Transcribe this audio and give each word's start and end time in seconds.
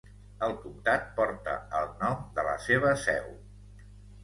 El 0.45 0.53
comtat 0.61 1.05
porta 1.19 1.53
el 1.81 1.93
nom 2.01 2.25
de 2.41 2.47
la 2.49 2.57
seva 2.67 2.97
seu. 3.05 3.31